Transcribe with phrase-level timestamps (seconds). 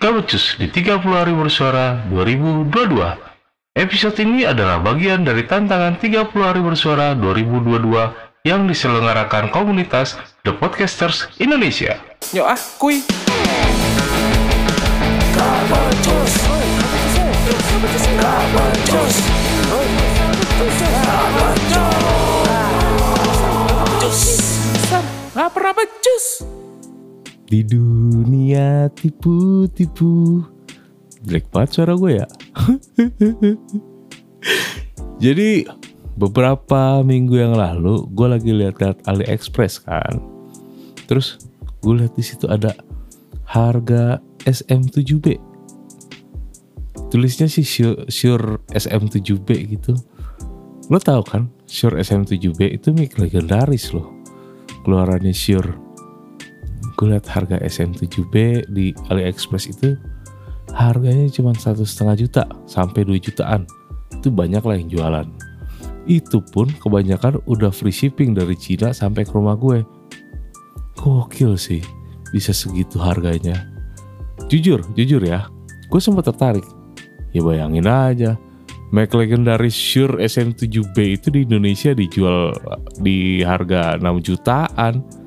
[0.00, 2.72] Gabecus di 30 hari bersuara 2022.
[3.76, 11.28] Episode ini adalah bagian dari tantangan 30 hari bersuara 2022 yang diselenggarakan komunitas The Podcasters
[11.36, 12.00] Indonesia.
[12.32, 13.04] Yuk ah, kuy.
[25.36, 26.59] Gak pernah becus.
[27.50, 30.38] Di dunia tipu-tipu.
[31.26, 32.26] Jelek banget suara gue ya.
[35.24, 35.66] Jadi
[36.14, 40.22] beberapa minggu yang lalu gue lagi lihat-lihat AliExpress kan.
[41.10, 41.42] Terus
[41.82, 42.70] gue lihat di situ ada
[43.50, 45.50] harga SM7B
[47.10, 49.98] Tulisnya sih Shure, Shure SM7B gitu.
[50.86, 54.14] Lo tau kan Shure SM7B itu mic legendaris loh.
[54.86, 55.89] Keluarannya Shure
[57.00, 59.96] gue lihat harga SM7B di AliExpress itu
[60.76, 63.64] harganya cuma satu setengah juta sampai 2 jutaan.
[64.12, 65.26] Itu banyak lah yang jualan.
[66.04, 69.80] Itu pun kebanyakan udah free shipping dari Cina sampai ke rumah gue.
[71.00, 71.80] Gokil sih
[72.36, 73.64] bisa segitu harganya.
[74.52, 75.48] Jujur jujur ya
[75.88, 76.68] gue sempat tertarik.
[77.32, 78.36] Ya bayangin aja
[78.90, 82.52] Mac legendaris Shure SM7B itu di Indonesia dijual
[82.98, 85.19] di harga 6 jutaan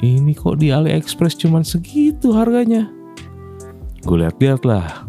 [0.00, 2.88] ini kok di AliExpress cuman segitu harganya.
[4.00, 5.04] Gue lihat-lihat lah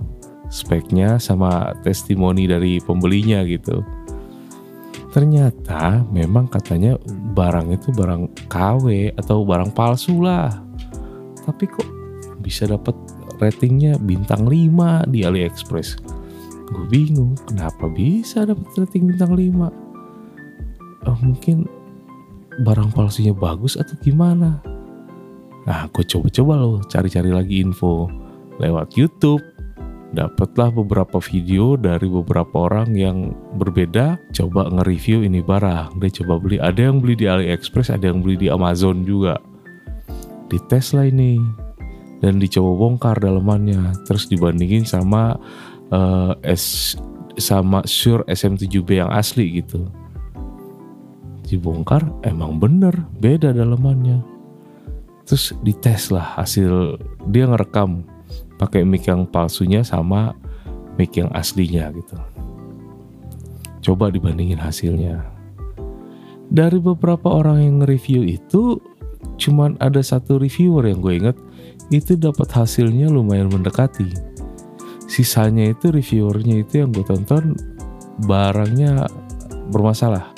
[0.52, 3.80] speknya sama testimoni dari pembelinya gitu.
[5.16, 7.00] Ternyata memang katanya
[7.36, 10.52] barang itu barang KW atau barang palsu lah.
[11.48, 11.88] Tapi kok
[12.44, 12.96] bisa dapat
[13.40, 16.00] ratingnya bintang 5 di AliExpress.
[16.72, 21.08] Gue bingung kenapa bisa dapat rating bintang 5.
[21.08, 21.68] Oh, mungkin
[22.64, 24.71] barang palsunya bagus atau gimana?
[25.66, 28.10] Nah, aku coba-coba loh cari-cari lagi info
[28.58, 29.42] lewat YouTube.
[30.12, 36.04] Dapatlah beberapa video dari beberapa orang yang berbeda coba nge-review ini barang.
[36.04, 39.40] Dia coba beli, ada yang beli di AliExpress, ada yang beli di Amazon juga.
[40.52, 41.40] Dites lah ini
[42.20, 45.40] dan dicoba bongkar dalamannya, terus dibandingin sama
[45.96, 47.00] uh, S
[47.40, 49.88] sama Shure SM7B yang asli gitu.
[51.48, 54.41] Dibongkar emang bener beda dalamannya
[55.26, 56.98] terus dites lah hasil
[57.30, 58.04] dia ngerekam
[58.62, 60.38] pakai mic yang palsunya sama
[60.98, 62.18] mic yang aslinya gitu.
[63.82, 65.26] Coba dibandingin hasilnya.
[66.52, 68.78] Dari beberapa orang yang nge-review itu
[69.42, 71.38] cuman ada satu reviewer yang gue inget
[71.90, 74.12] itu dapat hasilnya lumayan mendekati.
[75.10, 77.58] Sisanya itu reviewernya itu yang gue tonton
[78.28, 79.10] barangnya
[79.74, 80.30] bermasalah.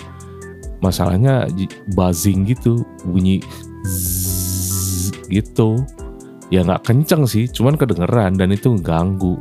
[0.79, 1.49] Masalahnya
[1.97, 3.43] buzzing gitu bunyi
[5.29, 5.83] gitu.
[6.51, 9.39] Ya nggak kenceng sih cuman kedengeran dan itu ganggu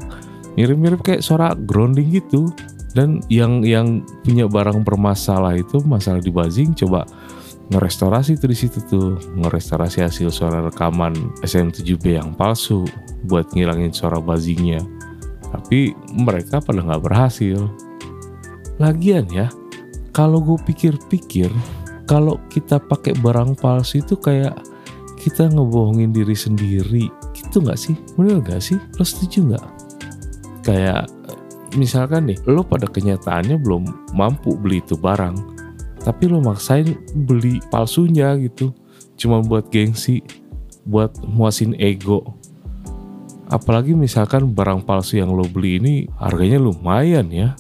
[0.57, 2.51] mirip-mirip kayak suara grounding gitu.
[2.93, 7.09] Dan yang yang punya barang bermasalah itu masalah di buzzing coba
[7.73, 9.17] ngerestorasi itu di situ tuh.
[9.33, 12.85] Ngerestorasi hasil suara rekaman SM7B yang palsu
[13.25, 14.85] buat ngilangin suara buzzingnya
[15.53, 17.69] tapi mereka pada nggak berhasil.
[18.81, 19.53] Lagian ya
[20.17, 21.53] kalau gue pikir-pikir
[22.09, 24.57] kalau kita pakai barang palsu itu kayak
[25.23, 27.95] kita ngebohongin diri sendiri gitu nggak sih?
[28.19, 28.79] Bener nggak sih?
[28.99, 29.67] Lo setuju nggak?
[30.67, 31.07] Kayak
[31.79, 35.35] misalkan nih lo pada kenyataannya belum mampu beli itu barang
[36.03, 38.75] tapi lo maksain beli palsunya gitu
[39.17, 40.21] cuma buat gengsi
[40.83, 42.35] buat muasin ego.
[43.47, 47.55] Apalagi misalkan barang palsu yang lo beli ini harganya lumayan ya.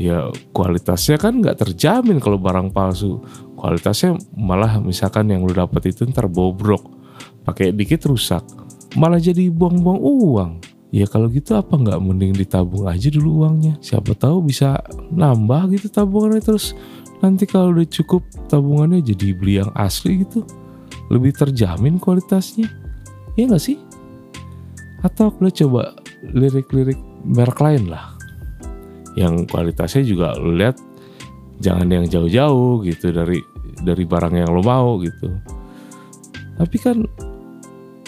[0.00, 3.20] Ya kualitasnya kan nggak terjamin kalau barang palsu
[3.60, 6.80] kualitasnya malah misalkan yang lu dapat itu ntar bobrok.
[7.44, 8.42] Pakai dikit rusak
[8.98, 10.52] malah jadi buang-buang uang.
[10.90, 13.78] Ya kalau gitu apa nggak mending ditabung aja dulu uangnya?
[13.78, 14.82] Siapa tahu bisa
[15.14, 16.74] nambah gitu tabungannya terus.
[17.22, 20.42] Nanti kalau udah cukup tabungannya jadi beli yang asli gitu.
[21.12, 22.66] Lebih terjamin kualitasnya.
[23.38, 23.78] Ya nggak sih?
[25.06, 25.94] Atau lo coba
[26.26, 28.18] lirik-lirik merek lain lah.
[29.14, 30.74] Yang kualitasnya juga lo lihat
[31.60, 33.38] jangan yang jauh-jauh gitu dari
[33.84, 35.28] dari barang yang lo mau gitu.
[36.56, 37.04] Tapi kan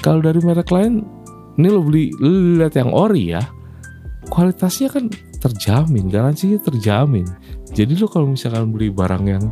[0.00, 1.04] kalau dari merek lain
[1.60, 2.10] ini lo beli
[2.58, 3.44] lihat yang ori ya
[4.32, 7.28] kualitasnya kan terjamin garansinya terjamin.
[7.72, 9.44] Jadi lo kalau misalkan beli barang yang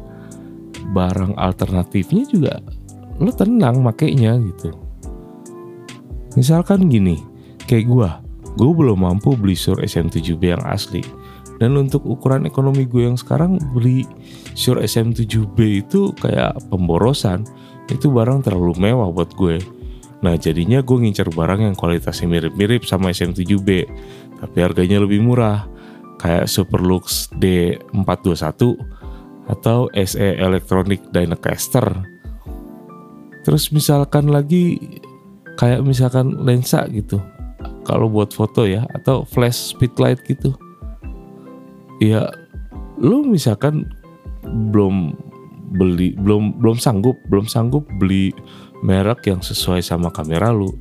[0.96, 2.54] barang alternatifnya juga
[3.20, 4.72] lo tenang makainya gitu.
[6.40, 7.20] Misalkan gini
[7.68, 8.10] kayak gua
[8.58, 11.04] gue belum mampu beli Sur SM7B yang asli
[11.60, 14.08] dan untuk ukuran ekonomi gue yang sekarang beli
[14.56, 17.44] Shure SM7B itu kayak pemborosan.
[17.92, 19.60] Itu barang terlalu mewah buat gue.
[20.20, 23.88] Nah jadinya gue ngincer barang yang kualitasnya mirip-mirip sama SM7B
[24.40, 25.64] Tapi harganya lebih murah
[26.20, 28.76] Kayak Superlux D421
[29.48, 31.88] Atau SE Electronic Dynacaster
[33.48, 34.76] Terus misalkan lagi
[35.56, 37.16] Kayak misalkan lensa gitu
[37.88, 40.52] Kalau buat foto ya Atau flash speedlight gitu
[42.00, 42.32] Ya
[42.96, 43.84] lu misalkan
[44.72, 45.12] belum
[45.76, 48.34] beli belum belum sanggup belum sanggup beli
[48.80, 50.72] merek yang sesuai sama kamera lu.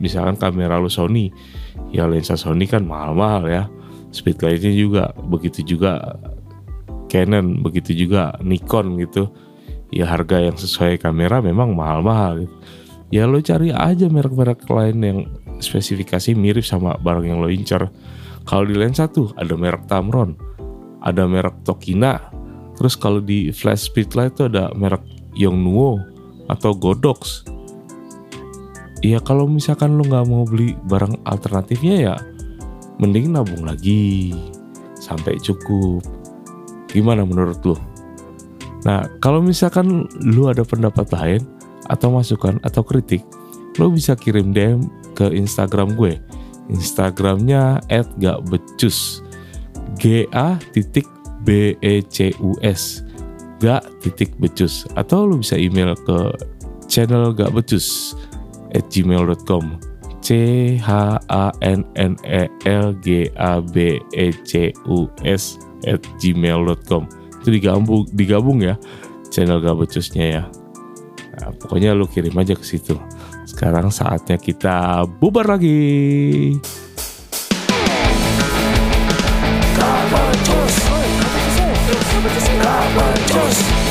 [0.00, 1.28] Misalkan kamera lu Sony
[1.92, 3.64] ya lensa Sony kan mahal-mahal ya.
[4.12, 6.16] Speedlightnya juga begitu juga
[7.08, 9.28] Canon begitu juga Nikon gitu.
[9.92, 12.56] Ya harga yang sesuai kamera memang mahal-mahal gitu.
[13.12, 15.18] ya lo cari aja merek-merek lain yang
[15.60, 17.92] spesifikasi mirip sama barang yang lo incer.
[18.48, 20.32] Kalau di lensa tuh ada merek Tamron
[21.02, 22.32] ada merek Tokina
[22.78, 25.02] terus kalau di flash speedlight tuh ada merek
[25.32, 25.96] Yongnuo
[26.50, 27.46] atau Godox.
[29.02, 32.14] Ya kalau misalkan lo nggak mau beli barang alternatifnya ya
[33.02, 34.30] mending nabung lagi
[34.98, 36.04] sampai cukup.
[36.92, 37.76] Gimana menurut lo?
[38.86, 41.42] Nah kalau misalkan lo ada pendapat lain
[41.90, 43.26] atau masukan atau kritik,
[43.80, 44.86] lo bisa kirim DM
[45.18, 46.22] ke Instagram gue.
[46.70, 47.82] Instagramnya
[48.22, 49.18] @gakbecus.
[49.98, 51.06] G A titik
[51.42, 53.02] B E C U S.
[53.62, 54.86] Gak titik becus.
[54.98, 56.34] Atau lu bisa email ke
[56.90, 58.12] channel gak becus
[58.74, 59.80] at gmail.com
[60.22, 60.28] c
[60.78, 60.90] h
[61.28, 67.02] a n n e l g a b e c u s at gmail.com
[67.42, 68.78] itu digabung digabung ya
[69.34, 70.44] channel gak becusnya ya.
[71.32, 72.94] Nah, pokoknya lu kirim aja ke situ.
[73.48, 76.54] Sekarang saatnya kita bubar lagi
[83.32, 83.81] Just.